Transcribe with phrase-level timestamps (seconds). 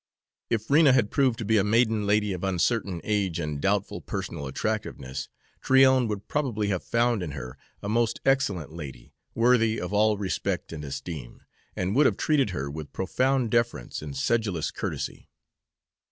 [0.49, 4.47] If Rena had proved to be a maiden lady of uncertain age and doubtful personal
[4.47, 5.29] attractiveness,
[5.61, 10.73] Tryon would probably have found in her a most excellent lady, worthy of all respect
[10.73, 11.43] and esteem,
[11.75, 15.29] and would have treated her with profound deference and sedulous courtesy.